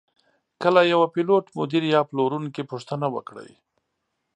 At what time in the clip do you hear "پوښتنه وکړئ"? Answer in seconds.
2.71-3.51